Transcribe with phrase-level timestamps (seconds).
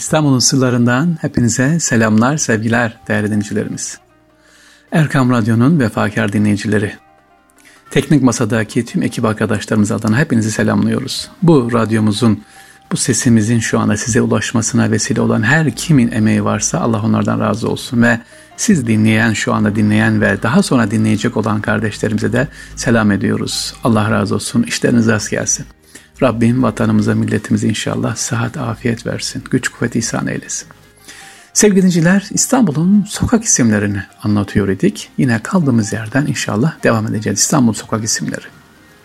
[0.00, 3.98] İstanbul'un sırlarından hepinize selamlar, sevgiler değerli dinleyicilerimiz.
[4.92, 6.92] Erkam Radyo'nun vefakar dinleyicileri.
[7.90, 11.30] Teknik Masa'daki tüm ekip arkadaşlarımız adına hepinizi selamlıyoruz.
[11.42, 12.42] Bu radyomuzun,
[12.92, 17.68] bu sesimizin şu anda size ulaşmasına vesile olan her kimin emeği varsa Allah onlardan razı
[17.68, 18.02] olsun.
[18.02, 18.20] Ve
[18.56, 23.74] siz dinleyen, şu anda dinleyen ve daha sonra dinleyecek olan kardeşlerimize de selam ediyoruz.
[23.84, 25.66] Allah razı olsun, işleriniz rast gelsin.
[26.22, 30.68] Rabbim vatanımıza, milletimize inşallah sıhhat, afiyet versin, güç kuvvet ihsan eylesin.
[31.52, 35.10] Sevgili dinleyiciler, İstanbul'un sokak isimlerini anlatıyor idik.
[35.18, 37.38] Yine kaldığımız yerden inşallah devam edeceğiz.
[37.38, 38.44] İstanbul sokak isimleri.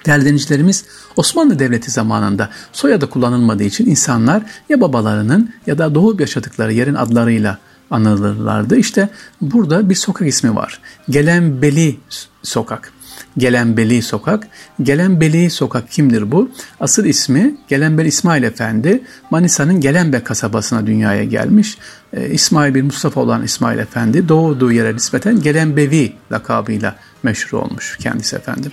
[0.05, 6.73] Değerli dinleyicilerimiz, Osmanlı Devleti zamanında soyadı kullanılmadığı için insanlar ya babalarının ya da doğup yaşadıkları
[6.73, 7.57] yerin adlarıyla
[7.91, 8.75] anılırlardı.
[8.75, 9.09] İşte
[9.41, 10.79] burada bir sokak ismi var.
[11.09, 11.99] Gelenbeli
[12.43, 12.91] Sokak.
[13.37, 14.47] Gelenbeli Sokak.
[14.83, 16.51] Gelenbeli Sokak kimdir bu?
[16.79, 19.03] Asıl ismi Gelenbeli İsmail Efendi.
[19.31, 21.77] Manisa'nın Gelenbe kasabasına dünyaya gelmiş.
[22.13, 28.35] Ee, İsmail bir Mustafa olan İsmail Efendi doğduğu yere nispeten Gelenbevi lakabıyla meşhur olmuş kendisi
[28.35, 28.71] efendim.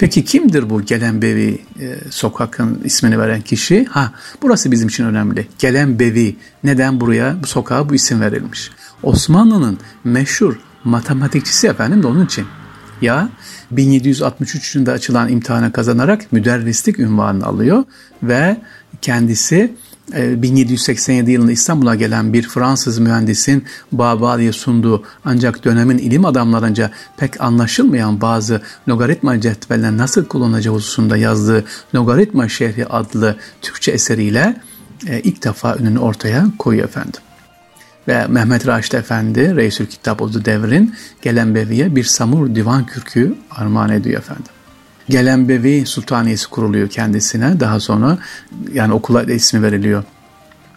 [0.00, 3.84] Peki kimdir bu Gelenbevi e, sokakın ismini veren kişi?
[3.84, 5.46] Ha, burası bizim için önemli.
[5.58, 6.36] Gelenbevi.
[6.64, 8.70] Neden buraya bu sokağa bu isim verilmiş?
[9.02, 12.46] Osmanlı'nın meşhur matematikçisi efendim de onun için.
[13.02, 13.28] Ya
[13.70, 17.84] 1763 yılında açılan imtihana kazanarak müderrislik ünvanını alıyor
[18.22, 18.56] ve
[19.02, 19.74] kendisi
[20.12, 27.40] 1787 e, yılında İstanbul'a gelen bir Fransız mühendisin Babali'ye sunduğu ancak dönemin ilim adamlarınca pek
[27.40, 31.64] anlaşılmayan bazı logaritma cetvellerine nasıl kullanacağı hususunda yazdığı
[31.94, 34.60] Logaritma Şehri adlı Türkçe eseriyle
[35.06, 37.20] e, ilk defa önünü ortaya koyuyor efendim
[38.08, 44.18] ve Mehmet Raşit Efendi Reisül Kitap olduğu devrin Gelenbevi'ye bir samur divan kürkü armağan ediyor
[44.18, 44.52] efendim.
[45.08, 47.60] Gelenbevi Sultaniyesi kuruluyor kendisine.
[47.60, 48.18] Daha sonra
[48.72, 50.04] yani okula da ismi veriliyor.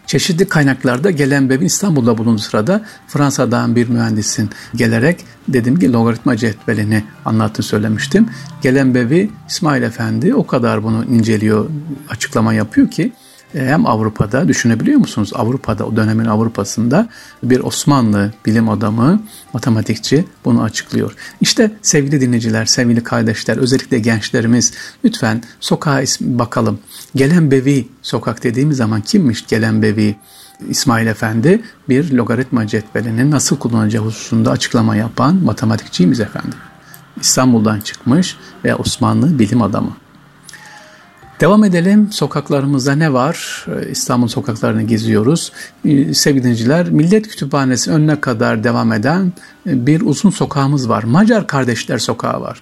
[0.07, 7.63] Çeşitli kaynaklarda Gelenbevi İstanbul'da bulunduğu sırada Fransa'dan bir mühendisin gelerek dedim ki logaritma cetvelini anlattı
[7.63, 8.29] söylemiştim.
[8.61, 11.69] Gelenbevi İsmail Efendi o kadar bunu inceliyor,
[12.09, 13.11] açıklama yapıyor ki
[13.55, 15.31] hem Avrupa'da düşünebiliyor musunuz?
[15.35, 17.09] Avrupa'da o dönemin Avrupa'sında
[17.43, 19.23] bir Osmanlı bilim adamı,
[19.53, 21.15] matematikçi bunu açıklıyor.
[21.41, 24.73] İşte sevgili dinleyiciler, sevgili kardeşler, özellikle gençlerimiz
[25.05, 26.79] lütfen sokağa bakalım.
[27.15, 30.15] Gelen Bevi sokak dediğimiz zaman kimmiş Gelen Bevi?
[30.69, 36.59] İsmail Efendi bir logaritma cetvelinin nasıl kullanacağı hususunda açıklama yapan matematikçiyimiz efendim.
[37.21, 39.91] İstanbul'dan çıkmış ve Osmanlı bilim adamı.
[41.39, 42.11] Devam edelim.
[42.11, 43.65] Sokaklarımızda ne var?
[43.67, 45.51] Ee, İstanbul sokaklarını geziyoruz.
[45.85, 49.33] Ee, sevgili dinleyiciler, Millet Kütüphanesi önüne kadar devam eden
[49.67, 51.03] e, bir uzun sokağımız var.
[51.03, 52.61] Macar Kardeşler Sokağı var.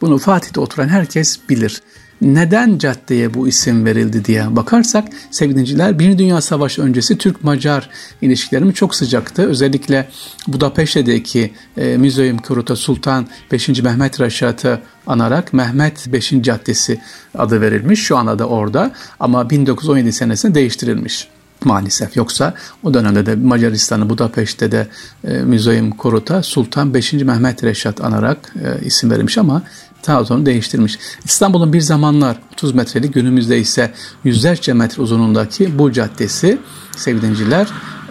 [0.00, 1.82] Bunu Fatih'te oturan herkes bilir
[2.24, 7.90] neden caddeye bu isim verildi diye bakarsak sevgili Bir Dünya Savaşı öncesi Türk-Macar
[8.22, 9.42] ilişkilerimiz çok sıcaktı.
[9.42, 10.08] Özellikle
[10.48, 13.68] Budapeşte'deki e, Müzeyim Kuruta Sultan 5.
[13.68, 16.34] Mehmet Reşat'ı anarak Mehmet 5.
[16.40, 17.00] Caddesi
[17.34, 18.02] adı verilmiş.
[18.02, 21.28] Şu anda da orada ama 1917 senesinde değiştirilmiş
[21.64, 22.16] maalesef.
[22.16, 24.88] Yoksa o dönemde de Macaristan'ı Budapeşte de
[25.24, 27.12] e, Müzeyim Korut'a Sultan 5.
[27.12, 29.62] Mehmet Reşat anarak e, isim verilmiş ama
[30.06, 30.98] daha değiştirmiş.
[31.24, 33.94] İstanbul'un bir zamanlar 30 metrelik günümüzde ise
[34.24, 36.58] yüzlerce metre uzunluğundaki bu caddesi
[36.96, 37.26] sevgili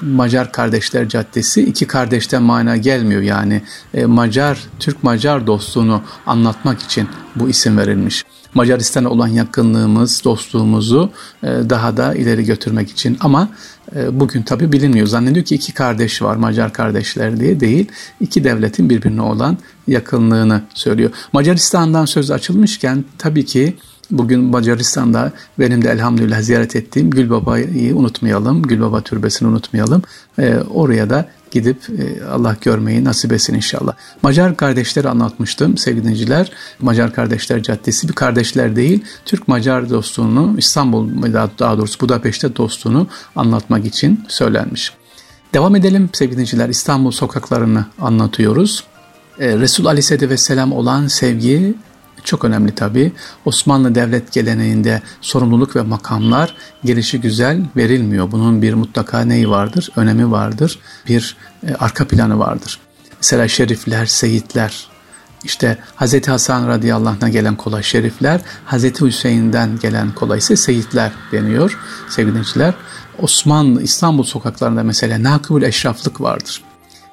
[0.03, 3.61] Macar Kardeşler Caddesi iki kardeşten mana gelmiyor yani
[3.93, 8.25] e, Macar Türk-Macar dostluğunu anlatmak için bu isim verilmiş.
[8.53, 11.11] Macaristan'a olan yakınlığımız, dostluğumuzu
[11.43, 13.49] e, daha da ileri götürmek için ama
[13.95, 15.07] e, bugün tabi bilinmiyor.
[15.07, 17.87] Zannediyor ki iki kardeş var Macar kardeşler diye değil.
[18.19, 21.11] iki devletin birbirine olan yakınlığını söylüyor.
[21.33, 23.77] Macaristan'dan söz açılmışken tabii ki
[24.13, 28.61] Bugün Macaristan'da benim de elhamdülillah ziyaret ettiğim Gülbaba'yı unutmayalım.
[28.61, 30.01] Gülbaba Türbesi'ni unutmayalım.
[30.39, 33.93] Ee, oraya da gidip e, Allah görmeyi nasip etsin inşallah.
[34.21, 36.51] Macar kardeşleri anlatmıştım sevgili dinleyiciler.
[36.79, 41.09] Macar Kardeşler Caddesi bir kardeşler değil, Türk-Macar dostluğunu İstanbul
[41.59, 44.93] daha doğrusu Budapeşte dostluğunu anlatmak için söylenmiş.
[45.53, 46.69] Devam edelim sevgili dinleyiciler.
[46.69, 48.83] İstanbul sokaklarını anlatıyoruz.
[49.39, 51.75] Ee, Resul Aleyhisselatü Vesselam olan sevgi
[52.23, 53.11] çok önemli tabi.
[53.45, 56.55] Osmanlı devlet geleneğinde sorumluluk ve makamlar
[56.85, 58.31] gelişi güzel verilmiyor.
[58.31, 59.89] Bunun bir mutlaka neyi vardır?
[59.95, 60.79] Önemi vardır.
[61.07, 61.37] Bir
[61.67, 62.79] e, arka planı vardır.
[63.21, 64.87] Mesela şerifler, seyitler,
[65.43, 66.27] işte Hz.
[66.27, 69.01] Hasan radıyallahu anh'a gelen kolay şerifler, Hz.
[69.01, 71.79] Hüseyin'den gelen kolay ise seyitler deniyor
[72.09, 72.73] sevgili
[73.19, 76.61] Osmanlı İstanbul sokaklarında mesela nakıbül eşraflık vardır.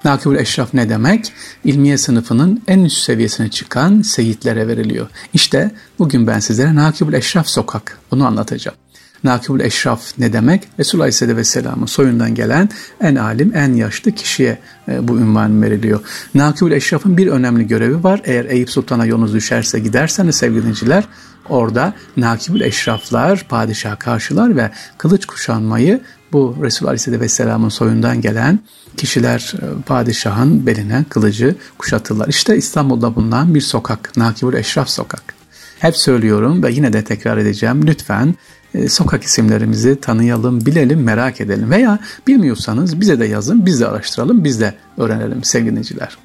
[0.04, 1.32] Nakibül Eşraf ne demek?
[1.64, 5.06] İlmiye sınıfının en üst seviyesine çıkan seyitlere veriliyor.
[5.34, 8.76] İşte bugün ben sizlere Nakibül Eşraf Sokak bunu anlatacağım.
[9.24, 10.68] Nakibul Eşraf ne demek?
[10.78, 12.68] Resulullah Aleyhisselatü Vesselam'ın soyundan gelen
[13.00, 14.58] en alim, en yaşlı kişiye
[14.88, 16.00] e, bu ünvan veriliyor.
[16.34, 18.20] Nakibul Eşraf'ın bir önemli görevi var.
[18.24, 21.04] Eğer Eyüp Sultan'a yolunuz düşerse giderseniz sevgili dinciler,
[21.48, 26.00] orada Nakibul Eşraflar padişah karşılar ve kılıç kuşanmayı
[26.32, 28.58] bu Resulullah Aleyhisselatü Vesselam'ın soyundan gelen
[28.96, 32.28] kişiler e, padişahın beline kılıcı kuşatırlar.
[32.28, 35.34] İşte İstanbul'da bulunan bir sokak, Nakibul Eşraf Sokak.
[35.78, 37.86] Hep söylüyorum ve yine de tekrar edeceğim.
[37.86, 38.34] Lütfen
[38.74, 41.70] e, sokak isimlerimizi tanıyalım, bilelim, merak edelim.
[41.70, 46.18] Veya bilmiyorsanız bize de yazın, biz de araştıralım, biz de öğrenelim sevgiliciler.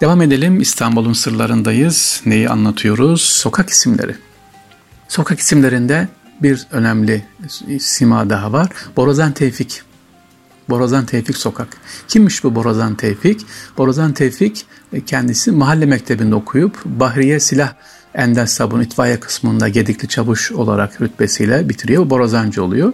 [0.00, 0.60] Devam edelim.
[0.60, 2.22] İstanbul'un sırlarındayız.
[2.26, 3.22] Neyi anlatıyoruz?
[3.22, 4.14] Sokak isimleri.
[5.08, 6.08] Sokak isimlerinde
[6.42, 7.24] bir önemli
[7.80, 8.68] sima daha var.
[8.96, 9.82] Borazan Tevfik.
[10.70, 11.68] Borazan Tevfik Sokak.
[12.08, 13.46] Kimmiş bu Borazan Tevfik?
[13.78, 17.74] Borazan Tevfik e, kendisi mahalle mektebinde okuyup Bahriye Silah
[18.14, 22.10] Endes Sabun itfaiye kısmında Gedikli Çavuş olarak rütbesiyle bitiriyor.
[22.10, 22.92] Borazancı oluyor.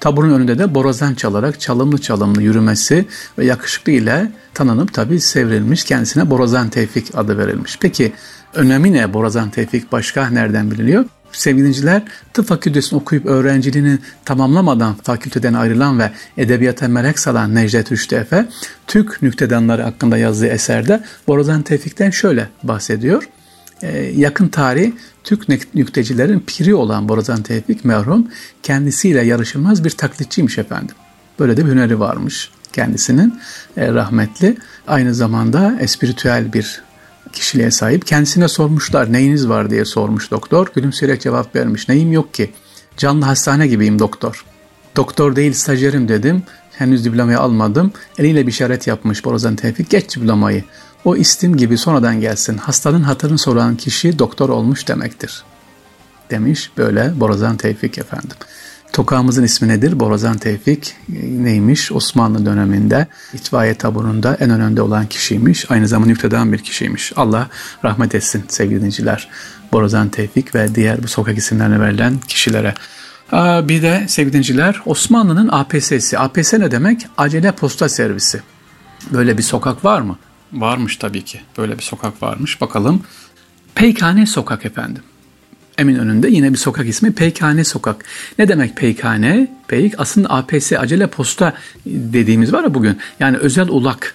[0.00, 3.06] Taburun önünde de borazan çalarak çalımlı çalımlı yürümesi
[3.38, 7.78] ve yakışıklı ile tanınıp tabi sevrilmiş kendisine Borazan Tevfik adı verilmiş.
[7.80, 8.12] Peki
[8.54, 11.04] önemi ne Borazan Tevfik başka nereden biliniyor?
[11.32, 12.02] Sevgiliciler
[12.32, 18.46] tıp fakültesini okuyup öğrenciliğini tamamlamadan fakülteden ayrılan ve edebiyata merak salan Necdet Rüştü Efe,
[18.86, 23.28] Türk nüktedanları hakkında yazdığı eserde Borazan Tevfik'ten şöyle bahsediyor.
[23.82, 24.92] Ee, yakın tarih
[25.24, 28.28] Türk nüktecilerin piri olan Borazan Tevfik merhum
[28.62, 30.94] kendisiyle yarışılmaz bir taklitçiymiş efendim.
[31.38, 33.40] Böyle de bir hüneri varmış kendisinin
[33.76, 34.56] e, rahmetli.
[34.88, 36.82] Aynı zamanda espiritüel bir
[37.32, 38.06] kişiliğe sahip.
[38.06, 40.68] Kendisine sormuşlar neyiniz var diye sormuş doktor.
[40.74, 41.88] Gülümseyerek cevap vermiş.
[41.88, 42.52] Neyim yok ki?
[42.96, 44.44] Canlı hastane gibiyim doktor.
[44.96, 46.42] Doktor değil stajyerim dedim.
[46.72, 47.92] Henüz diplomayı almadım.
[48.18, 49.90] Eliyle bir işaret yapmış Borazan Tevfik.
[49.90, 50.64] Geç diplomayı.
[51.04, 52.58] O istim gibi sonradan gelsin.
[52.58, 55.44] Hastanın hatırını soran kişi doktor olmuş demektir.
[56.30, 58.36] Demiş böyle Borazan Tevfik efendim.
[58.92, 60.00] Tokağımızın ismi nedir?
[60.00, 61.92] Borazan Tevfik neymiş?
[61.92, 65.70] Osmanlı döneminde itfaiye taburunda en önünde olan kişiymiş.
[65.70, 67.12] Aynı zamanda yüktedan bir kişiymiş.
[67.16, 67.48] Allah
[67.84, 69.28] rahmet etsin sevgili dinleyiciler.
[69.72, 72.74] Borazan Tevfik ve diğer bu sokak isimlerine verilen kişilere.
[73.68, 76.18] Bir de sevgili dinleyiciler Osmanlı'nın APS'si.
[76.18, 77.06] APS ne demek?
[77.16, 78.42] Acele Posta Servisi.
[79.12, 80.18] Böyle bir sokak var mı?
[80.52, 81.40] Varmış tabii ki.
[81.58, 82.60] Böyle bir sokak varmış.
[82.60, 83.02] Bakalım.
[83.74, 85.02] Peykane Sokak efendim.
[85.78, 88.04] Emin önünde yine bir sokak ismi Peykane Sokak.
[88.38, 89.46] Ne demek Peykane?
[89.68, 91.52] Peyk aslında APS acele posta
[91.86, 92.98] dediğimiz var ya bugün.
[93.20, 94.14] Yani özel ulak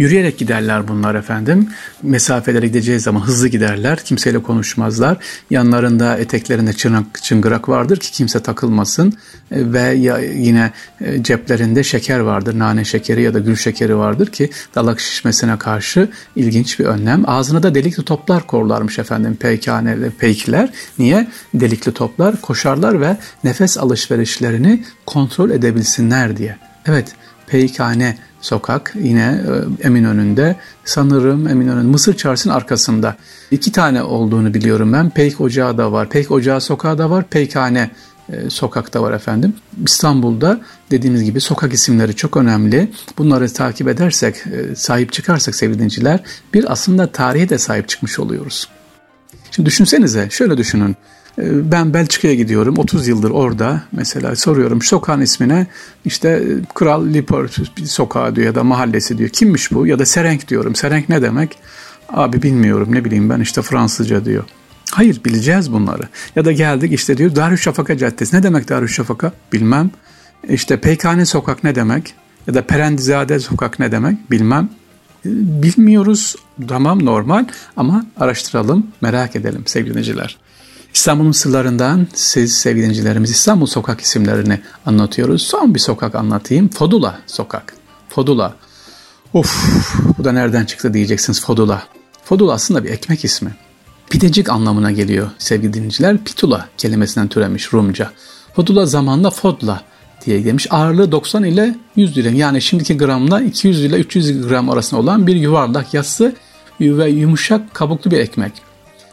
[0.00, 1.68] Yürüyerek giderler bunlar efendim.
[2.02, 3.98] Mesafelere gideceği zaman hızlı giderler.
[4.04, 5.18] Kimseyle konuşmazlar.
[5.50, 9.08] Yanlarında eteklerinde çırnak, çıngırak vardır ki kimse takılmasın.
[9.50, 12.58] E, ve ya yine e, ceplerinde şeker vardır.
[12.58, 17.22] Nane şekeri ya da gül şekeri vardır ki dalak şişmesine karşı ilginç bir önlem.
[17.26, 20.70] Ağzına da delikli toplar korlarmış efendim peykaneli peykiler.
[20.98, 21.28] Niye?
[21.54, 26.56] Delikli toplar koşarlar ve nefes alışverişlerini kontrol edebilsinler diye.
[26.86, 27.14] Evet
[27.46, 29.42] peykane sokak yine
[29.82, 33.16] e, Eminönü'nde sanırım Eminönü Mısır Çarşısı'nın arkasında.
[33.50, 35.10] iki tane olduğunu biliyorum ben.
[35.10, 36.08] Peyk Ocağı da var.
[36.08, 37.24] Peyk Ocağı sokağı da var.
[37.30, 37.90] Peykhane
[38.48, 39.54] sokakta var efendim.
[39.86, 40.60] İstanbul'da
[40.90, 42.90] dediğimiz gibi sokak isimleri çok önemli.
[43.18, 46.20] Bunları takip edersek, e, sahip çıkarsak sevgili dinciler
[46.54, 48.68] bir aslında tarihe de sahip çıkmış oluyoruz.
[49.50, 50.96] Şimdi düşünsenize, şöyle düşünün.
[51.38, 53.82] Ee, ben Belçika'ya gidiyorum 30 yıldır orada.
[53.92, 55.66] Mesela soruyorum sokağın ismine
[56.04, 57.14] işte e, Kral
[57.78, 59.30] bir sokağı diyor ya da mahallesi diyor.
[59.30, 59.86] Kimmiş bu?
[59.86, 60.74] Ya da Serenk diyorum.
[60.74, 61.58] Serenk ne demek?
[62.08, 64.44] Abi bilmiyorum ne bileyim ben işte Fransızca diyor.
[64.90, 66.02] Hayır bileceğiz bunları.
[66.36, 68.36] Ya da geldik işte diyor Darüşşafaka Caddesi.
[68.36, 69.32] Ne demek Darüşşafaka?
[69.52, 69.90] Bilmem.
[70.48, 72.14] İşte Peykane Sokak ne demek?
[72.46, 74.30] Ya da Perendizade Sokak ne demek?
[74.30, 74.68] Bilmem.
[75.26, 75.28] E,
[75.62, 76.36] bilmiyoruz.
[76.68, 77.44] Tamam normal.
[77.76, 80.38] Ama araştıralım merak edelim sevgili dinleyiciler.
[81.00, 85.42] İstanbul'un sırlarından siz sevgili dinleyicilerimiz İstanbul sokak isimlerini anlatıyoruz.
[85.42, 86.68] Son bir sokak anlatayım.
[86.68, 87.74] Fodula sokak.
[88.08, 88.54] Fodula.
[89.34, 89.64] Uf
[90.18, 91.82] bu da nereden çıktı diyeceksiniz Fodula.
[92.24, 93.54] Fodula aslında bir ekmek ismi.
[94.10, 96.24] Pidecik anlamına geliyor sevgili dinleyiciler.
[96.24, 98.10] Pitula kelimesinden türemiş Rumca.
[98.54, 99.82] Fodula zamanla fodla
[100.26, 100.66] diye gelmiş.
[100.70, 105.36] Ağırlığı 90 ile 100 dilim yani şimdiki gramla 200 ile 300 gram arasında olan bir
[105.36, 106.34] yuvarlak yassı
[106.80, 108.69] ve yumuşak kabuklu bir ekmek.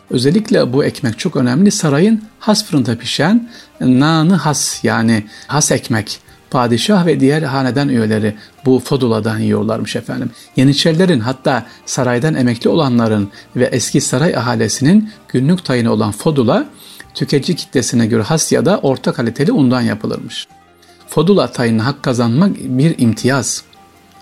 [0.10, 1.72] Özellikle bu ekmek çok önemli.
[1.72, 3.50] Sarayın has fırında pişen
[3.80, 8.36] nanı has yani has ekmek padişah ve diğer hanedan üyeleri
[8.66, 10.32] bu foduladan yiyorlarmış efendim.
[10.56, 16.66] Yeniçerilerin hatta saraydan emekli olanların ve eski saray ahalisinin günlük tayini olan fodula
[17.14, 20.48] tüketici kitlesine göre has ya da orta kaliteli undan yapılırmış.
[21.08, 23.64] Fodula tayını hak kazanmak bir imtiyaz.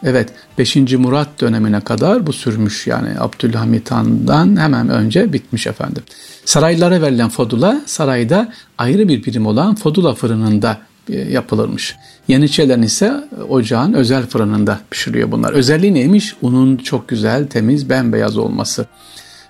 [0.05, 0.75] Evet 5.
[0.75, 6.03] Murat dönemine kadar bu sürmüş yani Abdülhamit Han'dan hemen önce bitmiş efendim.
[6.45, 10.77] Saraylara verilen fodula sarayda ayrı bir birim olan fodula fırınında
[11.09, 11.95] e, yapılırmış.
[12.27, 13.13] Yeniçerilerin ise
[13.49, 15.53] ocağın özel fırınında pişiriyor bunlar.
[15.53, 16.35] Özelliği neymiş?
[16.41, 18.85] Unun çok güzel, temiz, bembeyaz olması.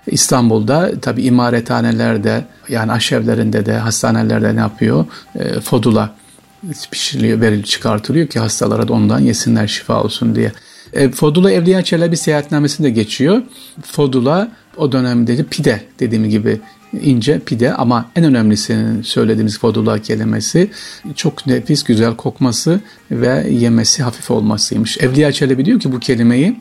[0.06, 5.06] İstanbul'da tabi imarethanelerde yani aşevlerinde de hastanelerde ne yapıyor?
[5.34, 6.10] E, fodula
[6.90, 10.52] pişiriliyor, veriliyor, çıkartılıyor ki hastalara da ondan yesinler şifa olsun diye.
[10.92, 13.42] E, Fodula Evliya Çelebi seyahatnamesinde geçiyor.
[13.82, 16.60] Fodula o dönemde de pide dediğim gibi
[17.02, 20.70] ince pide ama en önemlisini söylediğimiz fodula kelimesi
[21.14, 24.98] çok nefis güzel kokması ve yemesi hafif olmasıymış.
[24.98, 26.60] Evliya Çelebi diyor ki bu kelimeyi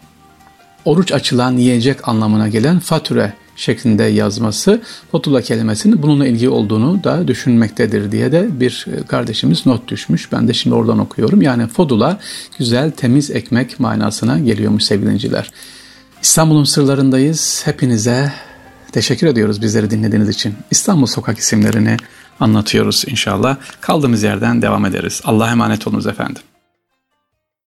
[0.86, 4.82] oruç açılan yiyecek anlamına gelen fatüre şeklinde yazması
[5.12, 10.32] fotula kelimesinin bununla ilgili olduğunu da düşünmektedir diye de bir kardeşimiz not düşmüş.
[10.32, 11.42] Ben de şimdi oradan okuyorum.
[11.42, 12.20] Yani fodula
[12.58, 15.52] güzel temiz ekmek manasına geliyormuş sevgilinciler.
[16.22, 17.62] İstanbul'un sırlarındayız.
[17.66, 18.34] Hepinize
[18.92, 20.54] teşekkür ediyoruz bizleri dinlediğiniz için.
[20.72, 21.98] İstanbul sokak isimlerini
[22.40, 23.58] anlatıyoruz inşallah.
[23.82, 25.22] Kaldığımız yerden devam ederiz.
[25.26, 26.42] Allah'a emanet olunuz efendim.